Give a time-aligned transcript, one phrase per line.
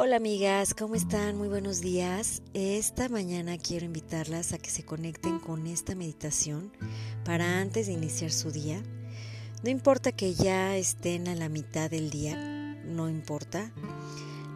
[0.00, 1.36] Hola amigas, ¿cómo están?
[1.36, 2.40] Muy buenos días.
[2.54, 6.70] Esta mañana quiero invitarlas a que se conecten con esta meditación
[7.24, 8.80] para antes de iniciar su día.
[9.64, 12.36] No importa que ya estén a la mitad del día,
[12.84, 13.72] no importa.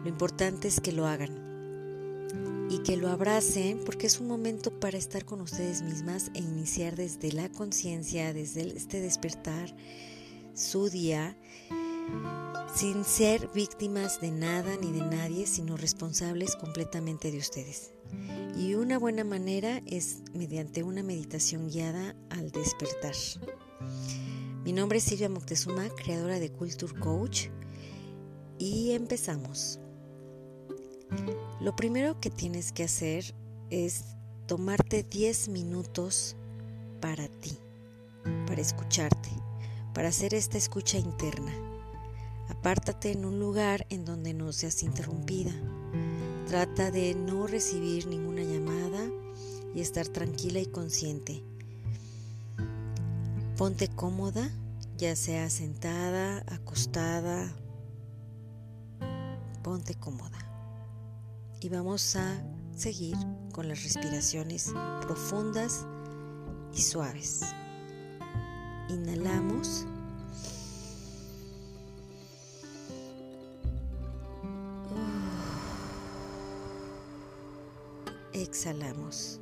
[0.03, 4.97] Lo importante es que lo hagan y que lo abracen porque es un momento para
[4.97, 9.75] estar con ustedes mismas e iniciar desde la conciencia, desde este despertar
[10.53, 11.35] su día
[12.73, 17.93] sin ser víctimas de nada ni de nadie, sino responsables completamente de ustedes.
[18.57, 23.13] Y una buena manera es mediante una meditación guiada al despertar.
[24.63, 27.47] Mi nombre es Silvia Moctezuma, creadora de Culture Coach,
[28.57, 29.79] y empezamos.
[31.61, 33.35] Lo primero que tienes que hacer
[33.69, 34.03] es
[34.47, 36.35] tomarte 10 minutos
[37.01, 37.57] para ti,
[38.47, 39.29] para escucharte,
[39.93, 41.72] para hacer esta escucha interna
[42.63, 45.51] Apártate en un lugar en donde no seas interrumpida.
[46.47, 49.05] Trata de no recibir ninguna llamada
[49.75, 51.43] y estar tranquila y consciente.
[53.57, 54.49] Ponte cómoda,
[54.97, 57.53] ya sea sentada, acostada.
[59.61, 60.39] Ponte cómoda.
[61.59, 62.41] Y vamos a
[62.77, 63.17] seguir
[63.51, 65.85] con las respiraciones profundas
[66.73, 67.41] y suaves.
[68.87, 69.85] Inhalamos.
[78.43, 79.39] Exhalamos.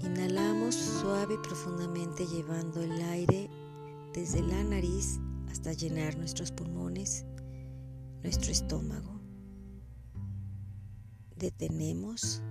[0.00, 3.48] Inhalamos suave y profundamente llevando el aire
[4.12, 5.18] desde la nariz
[5.50, 7.24] hasta llenar nuestros pulmones,
[8.22, 9.20] nuestro estómago.
[11.36, 12.42] Detenemos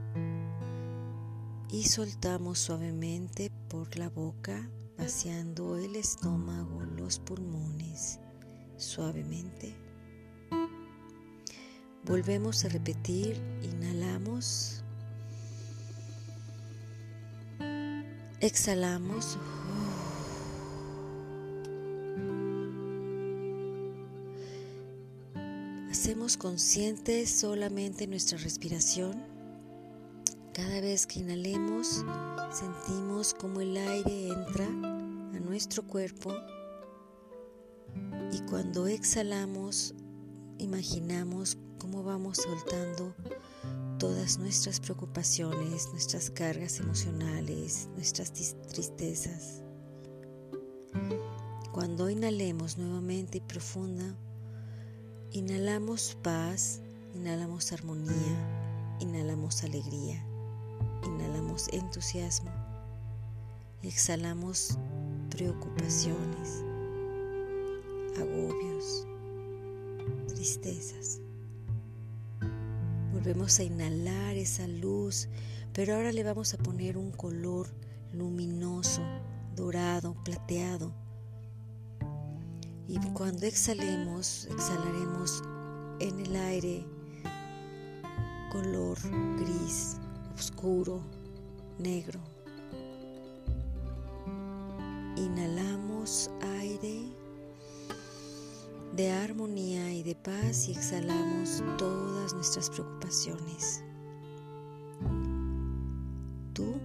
[1.69, 8.19] y soltamos suavemente por la boca, vaciando el estómago, los pulmones,
[8.77, 9.75] suavemente.
[12.05, 14.82] Volvemos a repetir, inhalamos.
[18.43, 19.37] Exhalamos.
[25.89, 29.23] Hacemos conscientes solamente nuestra respiración.
[30.53, 32.03] Cada vez que inhalemos,
[32.51, 36.35] sentimos como el aire entra a nuestro cuerpo
[38.33, 39.95] y cuando exhalamos,
[40.57, 43.15] imaginamos cómo vamos soltando
[44.03, 49.63] todas nuestras preocupaciones, nuestras cargas emocionales, nuestras tristezas.
[51.71, 54.03] Cuando inhalemos nuevamente y profunda,
[55.31, 56.81] inhalamos paz,
[57.15, 60.21] inhalamos armonía, inhalamos alegría,
[61.05, 62.51] inhalamos entusiasmo,
[63.83, 64.77] exhalamos
[65.29, 66.61] preocupaciones,
[68.19, 69.07] agobios,
[70.27, 71.22] tristezas.
[73.23, 75.29] Volvemos a inhalar esa luz,
[75.71, 77.67] pero ahora le vamos a poner un color
[78.11, 79.01] luminoso,
[79.55, 80.93] dorado, plateado.
[82.85, 85.41] Y cuando exhalemos, exhalaremos
[86.01, 86.85] en el aire
[88.51, 88.97] color
[89.37, 89.95] gris,
[90.35, 90.99] oscuro,
[91.79, 92.19] negro.
[95.15, 96.29] Inhalamos
[96.59, 97.22] aire
[98.95, 103.83] de armonía y de paz y exhalamos todas nuestras preocupaciones.
[106.53, 106.75] Tú,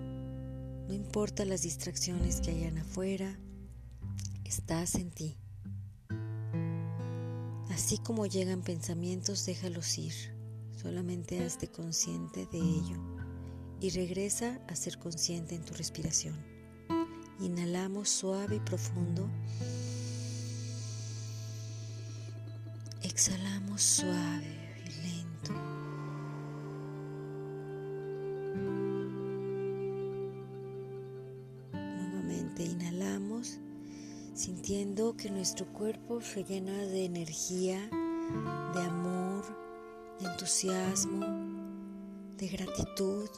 [0.88, 3.38] no importa las distracciones que hayan afuera,
[4.44, 5.36] estás en ti.
[7.68, 10.14] Así como llegan pensamientos, déjalos ir.
[10.80, 12.96] Solamente hazte consciente de ello
[13.80, 16.36] y regresa a ser consciente en tu respiración.
[17.40, 19.28] Inhalamos suave y profundo.
[23.02, 25.52] Exhalamos suave y lento.
[31.72, 33.58] Nuevamente inhalamos
[34.34, 37.88] sintiendo que nuestro cuerpo se llena de energía,
[38.74, 39.44] de amor,
[40.18, 41.24] de entusiasmo,
[42.36, 43.28] de gratitud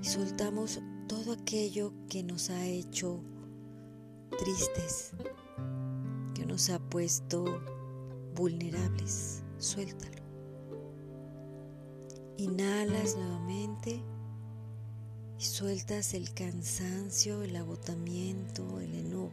[0.00, 3.20] y soltamos todo aquello que nos ha hecho
[4.38, 5.12] tristes,
[6.34, 7.60] que nos ha puesto
[8.34, 9.42] vulnerables.
[9.58, 10.22] Suéltalo.
[12.36, 14.02] Inhalas nuevamente
[15.38, 19.32] y sueltas el cansancio, el agotamiento, el enojo.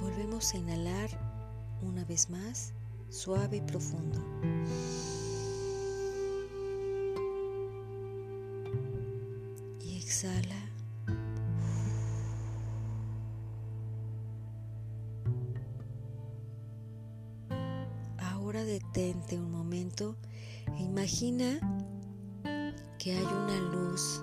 [0.00, 1.10] Volvemos a inhalar
[1.82, 2.72] una vez más,
[3.08, 4.20] suave y profundo.
[9.80, 10.65] Y exhala
[19.34, 20.16] un momento
[20.78, 21.58] e imagina
[22.98, 24.22] que hay una luz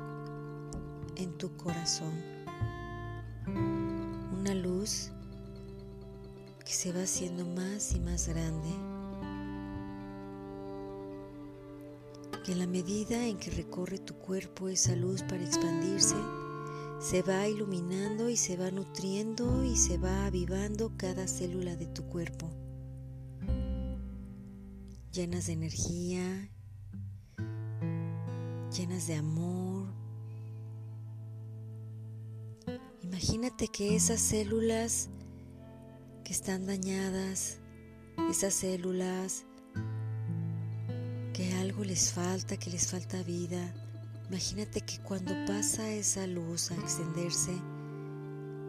[1.17, 2.13] en tu corazón.
[3.45, 5.11] Una luz
[6.65, 8.69] que se va haciendo más y más grande.
[12.45, 16.15] Que en la medida en que recorre tu cuerpo esa luz para expandirse,
[17.00, 22.03] se va iluminando y se va nutriendo y se va avivando cada célula de tu
[22.03, 22.50] cuerpo.
[25.13, 26.50] Llenas de energía,
[28.75, 29.94] llenas de amor.
[33.04, 35.10] Imagínate que esas células
[36.24, 37.60] que están dañadas,
[38.31, 39.45] esas células
[41.31, 43.71] que algo les falta, que les falta vida,
[44.30, 47.54] imagínate que cuando pasa esa luz a extenderse,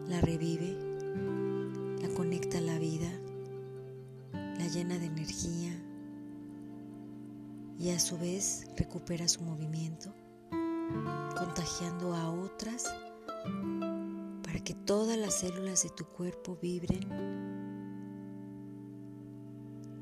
[0.07, 0.77] la revive,
[2.03, 3.09] la conecta a la vida,
[4.31, 5.81] la llena de energía,
[7.77, 10.13] y a su vez recupera su movimiento,
[11.37, 12.85] contagiando a otras
[14.43, 17.03] para que todas las células de tu cuerpo vibren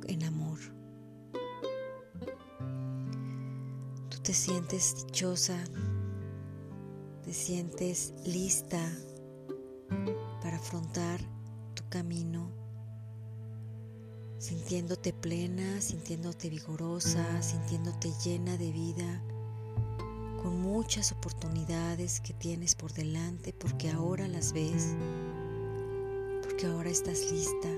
[0.08, 0.60] en amor.
[4.10, 5.58] Tú te sientes dichosa,
[7.24, 8.80] te sientes lista
[10.42, 11.20] para afrontar
[11.74, 12.63] tu camino
[14.44, 19.24] sintiéndote plena, sintiéndote vigorosa, sintiéndote llena de vida,
[20.42, 24.96] con muchas oportunidades que tienes por delante porque ahora las ves,
[26.42, 27.70] porque ahora estás lista,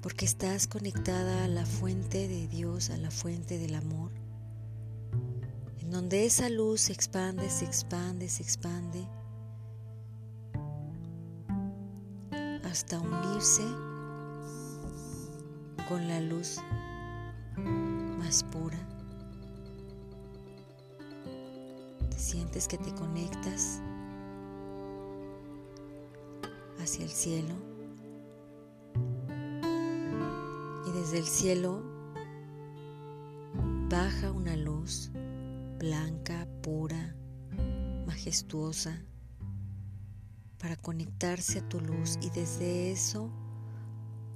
[0.00, 4.12] porque estás conectada a la fuente de Dios, a la fuente del amor,
[5.78, 9.06] en donde esa luz se expande, se expande, se expande
[12.64, 13.89] hasta unirse
[15.90, 16.58] con la luz
[18.16, 18.78] más pura.
[22.10, 23.82] Te sientes que te conectas
[26.80, 27.56] hacia el cielo
[30.86, 31.82] y desde el cielo
[33.88, 35.10] baja una luz
[35.80, 37.16] blanca, pura,
[38.06, 38.96] majestuosa
[40.56, 43.39] para conectarse a tu luz y desde eso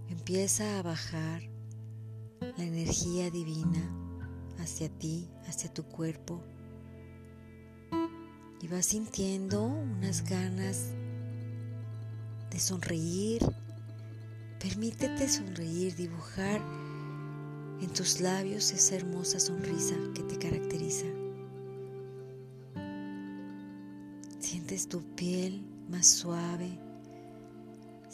[0.09, 1.43] Empieza a bajar
[2.41, 3.83] la energía divina
[4.59, 6.43] hacia ti, hacia tu cuerpo.
[8.61, 10.91] Y vas sintiendo unas ganas
[12.51, 13.43] de sonreír.
[14.61, 16.61] Permítete sonreír, dibujar
[17.81, 21.07] en tus labios esa hermosa sonrisa que te caracteriza.
[24.39, 26.79] Sientes tu piel más suave,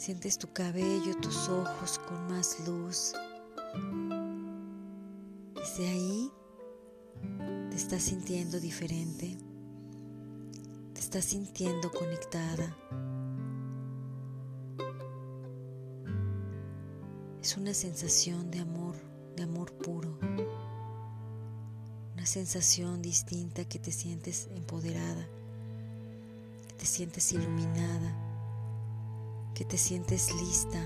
[0.01, 3.13] Sientes tu cabello, tus ojos con más luz.
[5.53, 6.31] Desde ahí
[7.69, 9.37] te estás sintiendo diferente.
[10.95, 12.75] Te estás sintiendo conectada.
[17.43, 18.95] Es una sensación de amor,
[19.35, 20.17] de amor puro.
[22.15, 25.27] Una sensación distinta que te sientes empoderada,
[26.69, 28.30] que te sientes iluminada
[29.61, 30.79] que te sientes lista,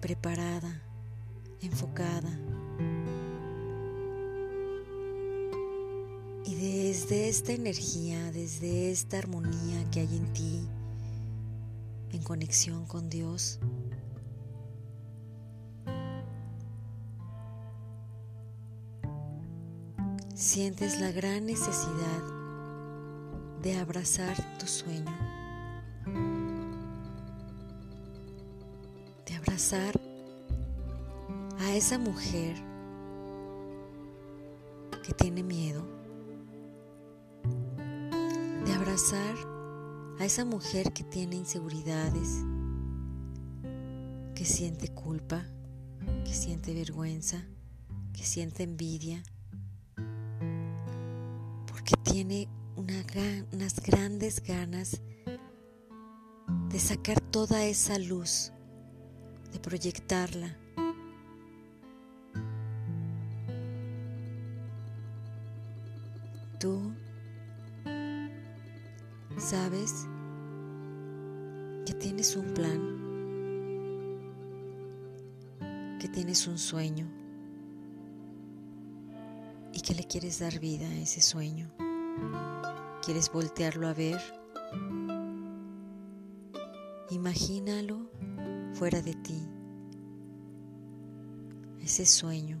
[0.00, 0.80] preparada,
[1.60, 2.30] enfocada.
[6.46, 10.66] Y desde esta energía, desde esta armonía que hay en ti,
[12.12, 13.58] en conexión con Dios,
[20.34, 22.22] sientes la gran necesidad
[23.60, 25.45] de abrazar tu sueño
[29.56, 32.56] a esa mujer
[35.02, 35.82] que tiene miedo,
[38.66, 39.34] de abrazar
[40.18, 42.44] a esa mujer que tiene inseguridades,
[44.34, 45.46] que siente culpa,
[46.26, 47.42] que siente vergüenza,
[48.12, 49.22] que siente envidia,
[51.66, 52.46] porque tiene
[52.76, 55.00] unas grandes ganas
[56.68, 58.52] de sacar toda esa luz
[59.52, 60.56] de proyectarla.
[66.58, 66.92] Tú
[69.38, 70.06] sabes
[71.84, 72.80] que tienes un plan,
[76.00, 77.06] que tienes un sueño
[79.72, 81.70] y que le quieres dar vida a ese sueño.
[83.04, 84.20] Quieres voltearlo a ver.
[87.10, 88.10] Imagínalo
[88.72, 89.14] fuera de
[91.96, 92.60] ese sueño.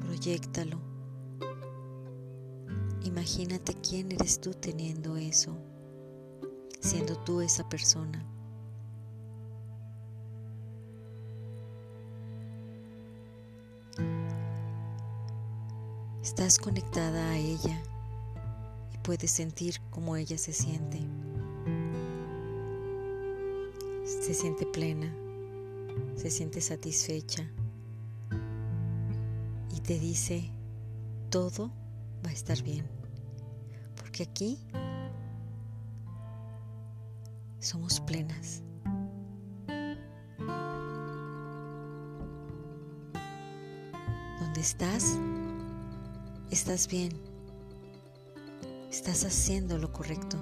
[0.00, 0.80] Proyectalo.
[3.02, 5.58] Imagínate quién eres tú teniendo eso,
[6.80, 8.24] siendo tú esa persona.
[16.22, 17.82] Estás conectada a ella
[18.94, 20.98] y puedes sentir cómo ella se siente.
[24.06, 25.14] Se siente plena,
[26.20, 27.50] se siente satisfecha
[29.74, 30.52] y te dice,
[31.30, 31.72] todo
[32.22, 32.86] va a estar bien.
[33.96, 34.58] Porque aquí
[37.58, 38.62] somos plenas.
[44.40, 45.16] Donde estás,
[46.50, 47.18] estás bien.
[48.90, 50.36] Estás haciendo lo correcto.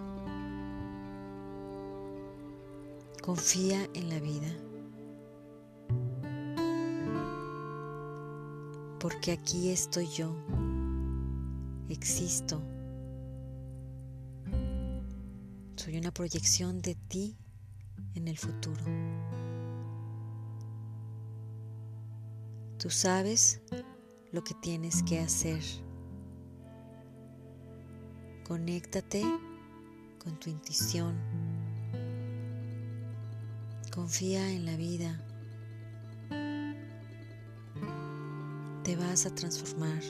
[3.22, 4.48] Confía en la vida.
[9.00, 10.34] Porque aquí estoy yo.
[11.88, 12.60] Existo.
[15.76, 17.38] Soy una proyección de ti
[18.14, 18.84] en el futuro.
[22.78, 23.60] Tú sabes
[24.32, 25.62] lo que tienes que hacer.
[28.46, 29.22] Conéctate
[30.18, 31.16] con tu intuición.
[33.92, 35.27] Confía en la vida.
[39.18, 40.00] Vas a transformar.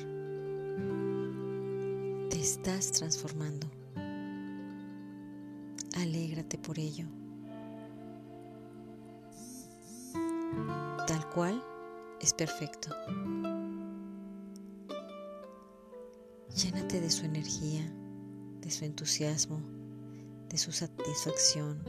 [2.28, 3.66] Te estás transformando.
[5.96, 7.06] Alégrate por ello.
[11.06, 11.64] Tal cual
[12.20, 12.94] es perfecto.
[16.54, 17.90] Llénate de su energía,
[18.60, 19.62] de su entusiasmo,
[20.50, 21.82] de su satisfacción.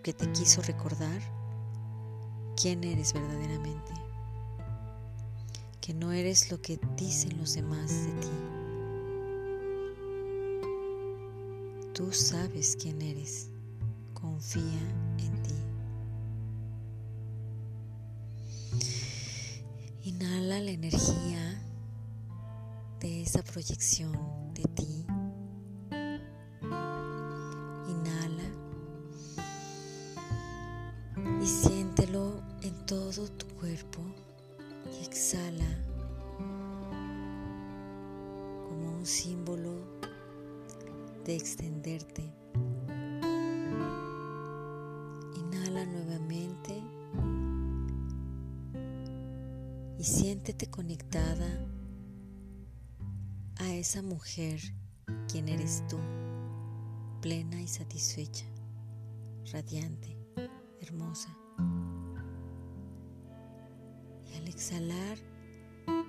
[0.00, 1.20] Porque te quiso recordar
[2.56, 3.92] quién eres verdaderamente.
[5.82, 8.28] Que no eres lo que dicen los demás de ti.
[11.92, 13.50] Tú sabes quién eres.
[14.14, 14.80] Confía
[15.18, 15.54] en ti.
[20.04, 21.62] Inhala la energía
[23.00, 24.14] de esa proyección
[24.54, 24.99] de ti.
[64.40, 65.18] Al exhalar,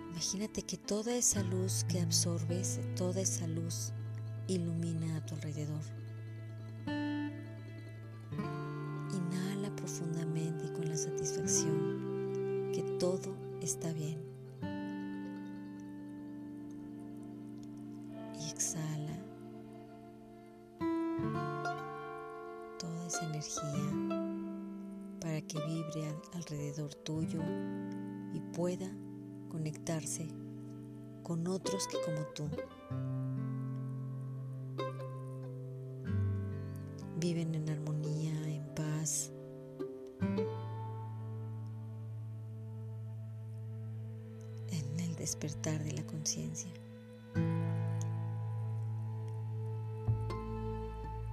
[0.09, 3.91] imagínate que toda esa luz que absorbes, toda esa luz
[4.47, 5.81] ilumina a tu alrededor.
[9.13, 14.30] Inhala profundamente y con la satisfacción que todo está bien.
[45.21, 46.69] Despertar de la conciencia.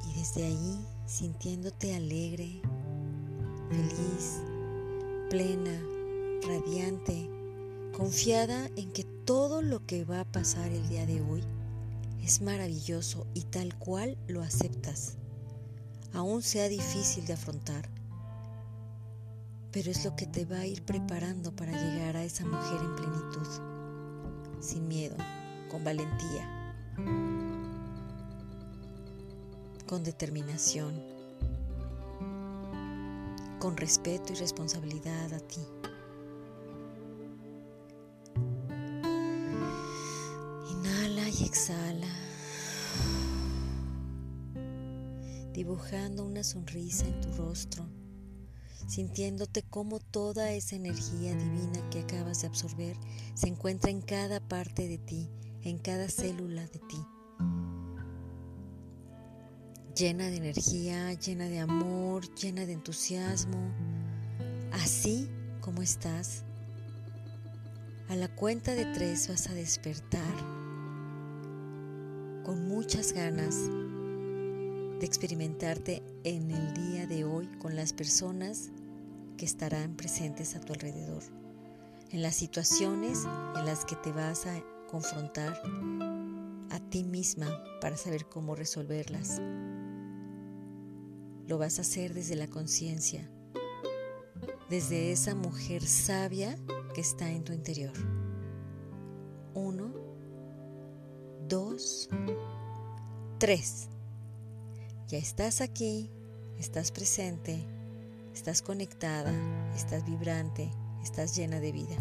[0.06, 2.62] Y desde ahí, sintiéndote alegre,
[3.68, 4.40] feliz,
[5.30, 5.82] plena,
[6.46, 7.28] radiante,
[7.96, 11.42] confiada en que todo lo que va a pasar el día de hoy
[12.22, 15.18] es maravilloso y tal cual lo aceptas
[16.12, 17.88] aún sea difícil de afrontar,
[19.72, 22.96] pero es lo que te va a ir preparando para llegar a esa mujer en
[22.96, 23.46] plenitud,
[24.60, 25.16] sin miedo,
[25.70, 26.74] con valentía,
[29.86, 31.02] con determinación,
[33.58, 35.60] con respeto y responsabilidad a ti.
[40.70, 42.28] Inhala y exhala.
[45.58, 47.84] dibujando una sonrisa en tu rostro,
[48.88, 52.96] sintiéndote como toda esa energía divina que acabas de absorber
[53.34, 55.28] se encuentra en cada parte de ti,
[55.62, 56.98] en cada célula de ti.
[59.94, 63.58] Llena de energía, llena de amor, llena de entusiasmo,
[64.72, 65.28] así
[65.60, 66.44] como estás.
[68.08, 70.34] A la cuenta de tres vas a despertar
[72.42, 73.54] con muchas ganas
[74.98, 78.70] de experimentarte en el día de hoy con las personas
[79.36, 81.22] que estarán presentes a tu alrededor,
[82.10, 83.24] en las situaciones
[83.56, 85.60] en las que te vas a confrontar
[86.70, 89.40] a ti misma para saber cómo resolverlas.
[91.46, 93.30] Lo vas a hacer desde la conciencia,
[94.68, 96.56] desde esa mujer sabia
[96.94, 97.92] que está en tu interior.
[99.54, 99.92] Uno,
[101.48, 102.08] dos,
[103.38, 103.88] tres.
[105.08, 106.10] Ya estás aquí,
[106.58, 107.58] estás presente,
[108.34, 109.32] estás conectada,
[109.74, 110.70] estás vibrante,
[111.02, 111.96] estás llena de vida.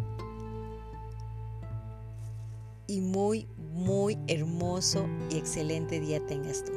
[2.85, 6.73] Y muy, muy hermoso y excelente día tengas tú.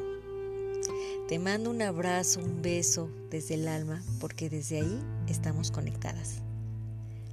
[1.27, 6.43] Te mando un abrazo, un beso desde el alma, porque desde ahí estamos conectadas.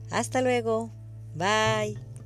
[0.10, 0.90] Hasta luego.
[1.36, 2.17] Bye.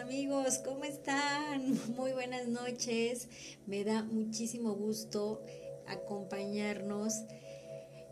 [0.00, 1.78] Amigos, ¿cómo están?
[1.96, 3.28] Muy buenas noches.
[3.66, 5.42] Me da muchísimo gusto
[5.86, 7.12] acompañarnos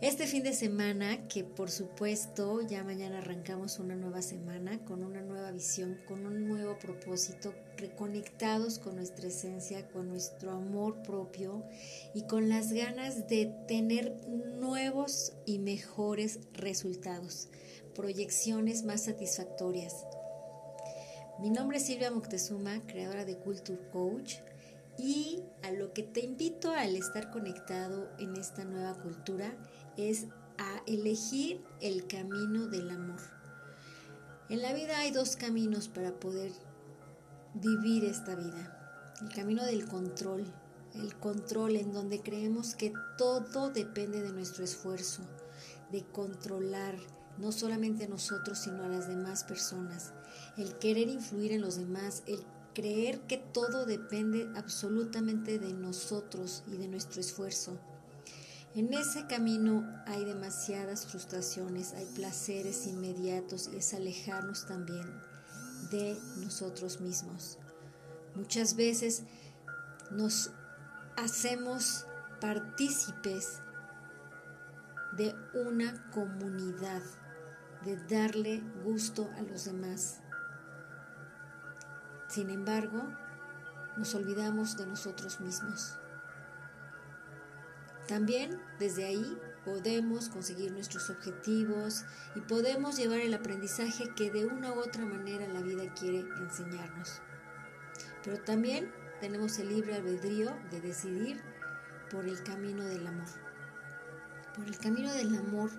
[0.03, 5.23] este fin de semana, que por supuesto ya mañana arrancamos una nueva semana con una
[5.23, 11.65] nueva visión, con un nuevo propósito, reconectados con nuestra esencia, con nuestro amor propio
[12.15, 17.49] y con las ganas de tener nuevos y mejores resultados,
[17.95, 19.95] proyecciones más satisfactorias.
[21.41, 24.35] Mi nombre es Silvia Moctezuma, creadora de Culture Coach
[24.99, 29.57] y a lo que te invito al estar conectado en esta nueva cultura
[29.97, 30.27] es
[30.59, 33.21] a elegir el camino del amor.
[34.51, 36.53] En la vida hay dos caminos para poder
[37.55, 39.15] vivir esta vida.
[39.23, 40.45] El camino del control,
[40.95, 45.23] el control en donde creemos que todo depende de nuestro esfuerzo,
[45.91, 46.97] de controlar
[47.41, 50.13] no solamente a nosotros, sino a las demás personas.
[50.57, 56.77] El querer influir en los demás, el creer que todo depende absolutamente de nosotros y
[56.77, 57.79] de nuestro esfuerzo.
[58.75, 65.07] En ese camino hay demasiadas frustraciones, hay placeres inmediatos y es alejarnos también
[65.91, 67.59] de nosotros mismos.
[68.37, 69.25] Muchas veces
[70.13, 70.53] nos
[71.17, 72.07] hacemos
[72.41, 73.61] partícipes
[75.17, 77.03] de una comunidad,
[77.85, 80.21] de darle gusto a los demás.
[82.29, 83.03] Sin embargo,
[83.97, 85.99] nos olvidamos de nosotros mismos.
[88.07, 94.73] También desde ahí podemos conseguir nuestros objetivos y podemos llevar el aprendizaje que de una
[94.73, 97.21] u otra manera la vida quiere enseñarnos.
[98.25, 101.41] Pero también tenemos el libre albedrío de decidir
[102.11, 103.29] por el camino del amor.
[104.57, 105.71] Por el camino del amor,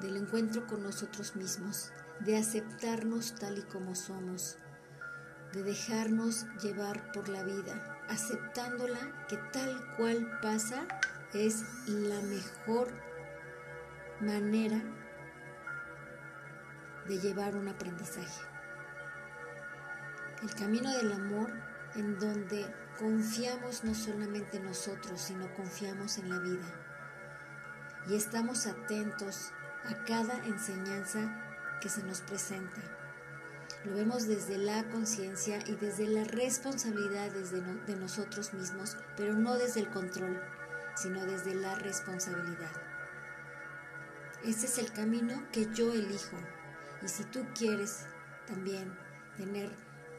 [0.00, 4.56] del encuentro con nosotros mismos, de aceptarnos tal y como somos,
[5.52, 10.86] de dejarnos llevar por la vida, aceptándola que tal cual pasa
[11.32, 12.88] es la mejor
[14.20, 14.82] manera
[17.06, 18.46] de llevar un aprendizaje.
[20.42, 21.52] El camino del amor
[21.94, 22.66] en donde
[22.98, 26.84] confiamos no solamente en nosotros, sino confiamos en la vida
[28.08, 29.52] y estamos atentos
[29.84, 32.80] a cada enseñanza que se nos presenta.
[33.84, 39.80] Lo vemos desde la conciencia y desde la responsabilidad de nosotros mismos, pero no desde
[39.80, 40.40] el control,
[40.96, 42.72] sino desde la responsabilidad.
[44.44, 46.36] Este es el camino que yo elijo.
[47.02, 48.06] Y si tú quieres
[48.46, 48.92] también
[49.36, 49.70] tener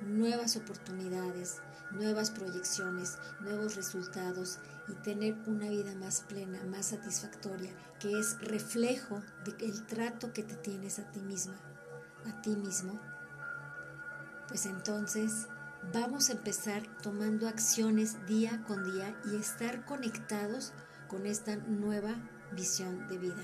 [0.02, 8.20] nuevas oportunidades, nuevas proyecciones, nuevos resultados y tener una vida más plena, más satisfactoria, que
[8.20, 9.22] es reflejo
[9.60, 11.60] del trato que te tienes a ti misma,
[12.26, 13.00] a ti mismo,
[14.50, 15.48] pues entonces
[15.94, 20.74] vamos a empezar tomando acciones día con día y estar conectados
[21.08, 22.16] con esta nueva
[22.54, 23.44] visión de vida.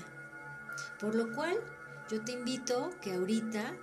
[1.00, 1.56] Por lo cual,
[2.10, 3.76] yo te invito que ahorita,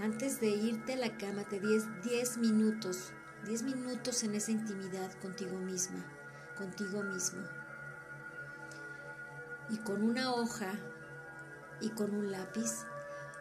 [0.00, 3.12] antes de irte a la cama, te des 10 minutos,
[3.44, 6.04] 10 minutos en esa intimidad contigo misma,
[6.56, 7.42] contigo mismo.
[9.68, 10.72] Y con una hoja
[11.80, 12.84] y con un lápiz,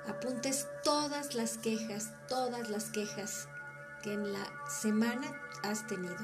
[0.08, 3.48] apuntes todas las quejas, todas las quejas
[4.04, 5.32] que en la semana
[5.63, 6.17] has tenido,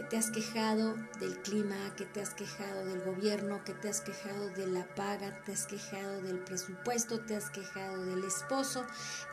[0.00, 4.00] que te has quejado del clima, que te has quejado del gobierno, que te has
[4.00, 8.86] quejado de la paga, te has quejado del presupuesto, te has quejado del esposo,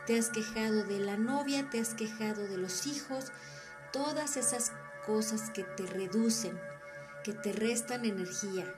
[0.06, 3.32] te has quejado de la novia, te has quejado de los hijos,
[3.94, 4.72] todas esas
[5.06, 6.60] cosas que te reducen,
[7.24, 8.70] que te restan energía,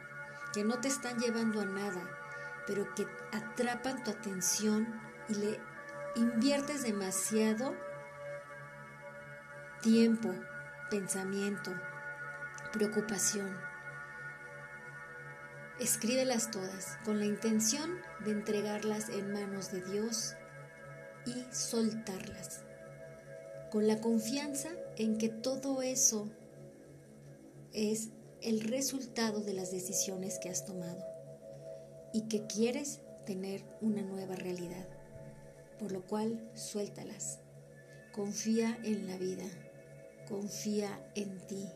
[0.53, 2.09] que no te están llevando a nada,
[2.68, 4.87] pero que atrapan tu atención
[5.29, 5.61] y le
[6.14, 7.74] inviertes demasiado
[9.83, 10.33] tiempo,
[10.90, 11.72] pensamiento,
[12.72, 13.57] preocupación.
[15.79, 20.35] Escríbelas todas con la intención de entregarlas en manos de Dios
[21.24, 22.64] y soltarlas,
[23.70, 26.29] con la confianza en que todo eso
[27.72, 28.11] es
[28.42, 31.05] el resultado de las decisiones que has tomado
[32.12, 34.88] y que quieres tener una nueva realidad,
[35.79, 37.38] por lo cual suéltalas.
[38.12, 39.44] Confía en la vida,
[40.30, 41.68] confía en ti.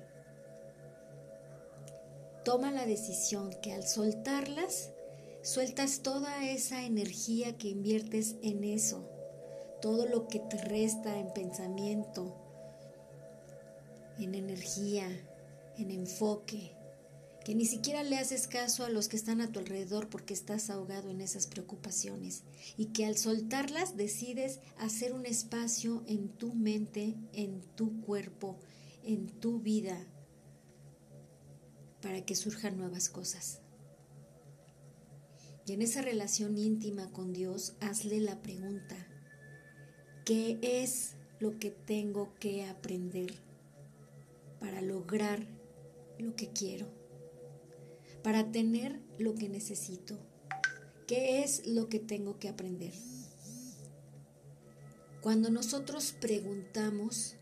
[2.44, 4.92] Toma la decisión que al soltarlas,
[5.42, 9.10] sueltas toda esa energía que inviertes en eso,
[9.82, 12.36] todo lo que te resta en pensamiento,
[14.18, 15.08] en energía,
[15.76, 16.76] en enfoque,
[17.44, 20.70] que ni siquiera le haces caso a los que están a tu alrededor porque estás
[20.70, 22.42] ahogado en esas preocupaciones
[22.78, 28.58] y que al soltarlas decides hacer un espacio en tu mente, en tu cuerpo,
[29.02, 30.06] en tu vida,
[32.00, 33.60] para que surjan nuevas cosas.
[35.66, 38.96] Y en esa relación íntima con Dios, hazle la pregunta,
[40.24, 43.34] ¿qué es lo que tengo que aprender
[44.60, 45.46] para lograr
[46.18, 47.03] lo que quiero?
[48.24, 50.18] Para tener lo que necesito.
[51.06, 52.94] ¿Qué es lo que tengo que aprender?
[55.20, 57.36] Cuando nosotros preguntamos,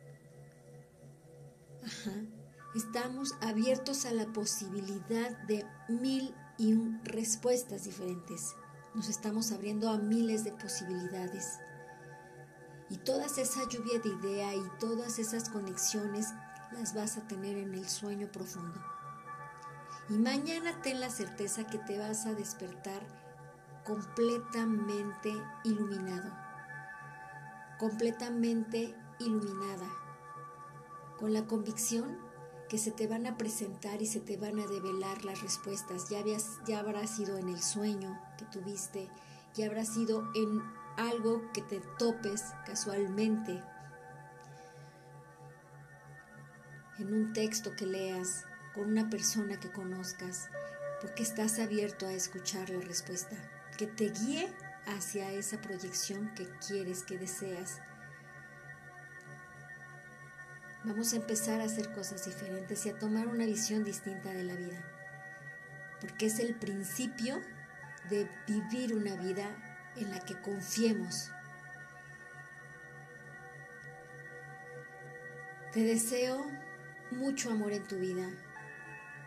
[2.75, 8.55] estamos abiertos a la posibilidad de mil y un respuestas diferentes.
[8.97, 11.59] Nos estamos abriendo a miles de posibilidades.
[12.91, 16.27] Y toda esa lluvia de idea y todas esas conexiones
[16.73, 18.81] las vas a tener en el sueño profundo.
[20.09, 23.03] Y mañana ten la certeza que te vas a despertar
[23.85, 25.33] completamente
[25.65, 26.31] iluminado,
[27.79, 29.87] completamente iluminada,
[31.19, 32.19] con la convicción
[32.69, 36.09] que se te van a presentar y se te van a develar las respuestas.
[36.09, 39.09] Ya, habías, ya habrá sido en el sueño que tuviste,
[39.55, 40.63] ya habrá sido en
[40.97, 43.63] algo que te topes casualmente,
[46.99, 50.49] en un texto que leas, con una persona que conozcas,
[51.01, 53.37] porque estás abierto a escuchar la respuesta,
[53.77, 54.53] que te guíe
[54.87, 57.81] hacia esa proyección que quieres, que deseas.
[60.85, 64.55] Vamos a empezar a hacer cosas diferentes y a tomar una visión distinta de la
[64.55, 64.83] vida,
[66.01, 67.41] porque es el principio
[68.11, 69.47] de vivir una vida
[69.97, 71.31] en la que confiemos.
[75.73, 76.47] Te deseo
[77.11, 78.29] mucho amor en tu vida,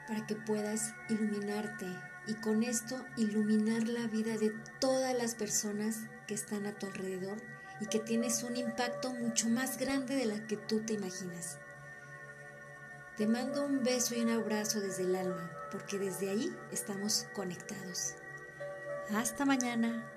[0.08, 1.88] para que puedas iluminarte
[2.28, 7.38] y con esto iluminar la vida de todas las personas que están a tu alrededor
[7.80, 11.60] y que tienes un impacto mucho más grande de la que tú te imaginas.
[13.18, 18.16] Te mando un beso y un abrazo desde el alma, porque desde ahí estamos conectados.
[19.10, 20.15] Hasta mañana.